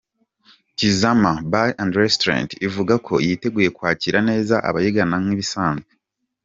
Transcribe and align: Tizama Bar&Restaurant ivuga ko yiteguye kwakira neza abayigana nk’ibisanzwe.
Tizama 0.77 1.31
Bar&Restaurant 1.51 2.49
ivuga 2.67 2.93
ko 3.05 3.13
yiteguye 3.25 3.69
kwakira 3.77 4.17
neza 4.29 4.55
abayigana 4.69 5.15
nk’ibisanzwe. 5.23 5.91